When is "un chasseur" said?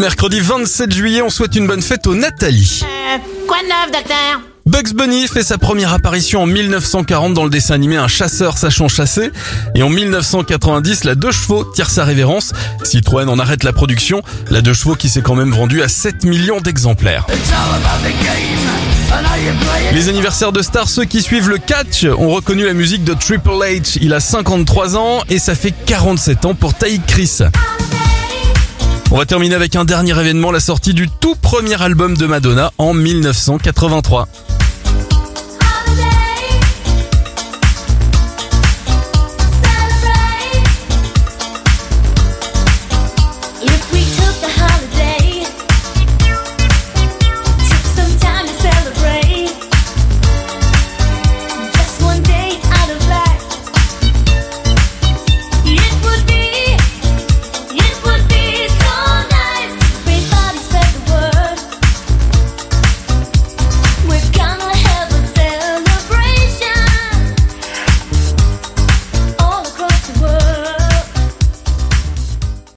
7.96-8.56